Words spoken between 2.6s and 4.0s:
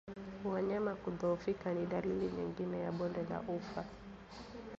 ya bonde la ufa